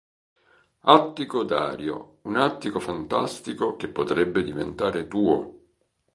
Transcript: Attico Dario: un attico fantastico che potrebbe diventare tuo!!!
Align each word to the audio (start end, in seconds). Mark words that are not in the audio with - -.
Attico 0.95 1.43
Dario: 1.43 2.17
un 2.23 2.35
attico 2.35 2.79
fantastico 2.79 3.75
che 3.75 3.87
potrebbe 3.87 4.41
diventare 4.41 5.07
tuo!!! 5.07 5.59